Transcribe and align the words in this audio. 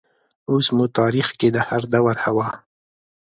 اوس 0.51 0.65
مو 0.75 0.85
تاریخ 0.99 1.27
کې 1.39 1.47
د 1.55 1.57
هردور 1.67 2.15
حوا 2.25 2.47